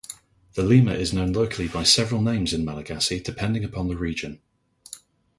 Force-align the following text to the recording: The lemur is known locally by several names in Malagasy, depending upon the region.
The 0.55 0.63
lemur 0.63 0.95
is 0.95 1.13
known 1.13 1.31
locally 1.31 1.67
by 1.67 1.83
several 1.83 2.23
names 2.23 2.53
in 2.53 2.65
Malagasy, 2.65 3.19
depending 3.19 3.63
upon 3.63 3.87
the 3.87 3.95
region. 3.97 4.41